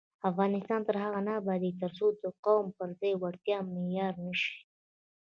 [0.29, 4.55] افغانستان تر هغو نه ابادیږي، ترڅو د قوم پر ځای وړتیا معیار نشي.